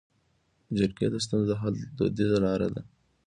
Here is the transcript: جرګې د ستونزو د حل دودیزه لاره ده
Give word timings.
جرګې 0.77 1.07
د 1.11 1.15
ستونزو 1.25 1.47
د 1.49 1.53
حل 1.61 1.75
دودیزه 1.97 2.37
لاره 2.45 2.67
ده 2.75 2.81